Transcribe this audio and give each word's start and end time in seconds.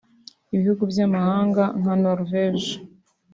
Ibihugu 0.55 0.83
by’amahanga 0.91 1.63
nka 1.79 1.93
Norvège 2.03 2.71